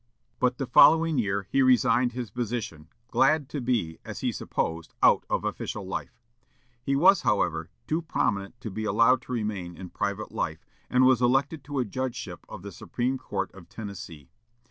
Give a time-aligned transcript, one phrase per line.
[0.39, 5.27] But the following year he resigned his position, glad to be, as he supposed, out
[5.29, 6.19] of official life.
[6.81, 11.21] He was, however, too prominent to be allowed to remain in private life, and was
[11.21, 14.31] elected to a judgeship of the Supreme Court of Tennessee.